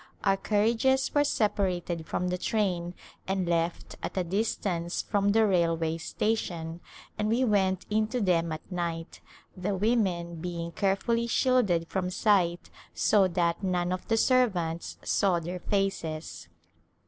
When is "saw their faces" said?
15.03-16.47